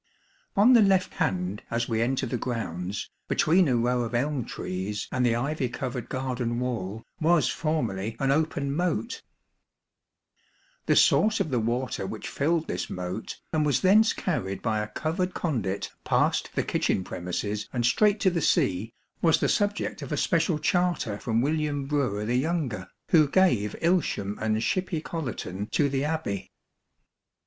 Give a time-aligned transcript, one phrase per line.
[0.55, 5.07] On the left hand as we enter the grounds, between a row of elm trees
[5.11, 9.21] and the ivy covered garden wall, was formerly an open moat.
[10.87, 14.87] The source of the water which filled this moat, and was thence carried by a
[14.87, 20.11] covered conduit past the kitchen premises and straight to the sea, was the subject of
[20.11, 25.89] a special charter from William Brewer the younger, who gave Ilsham and Shiphay Collaton to
[25.89, 26.49] the Abbey.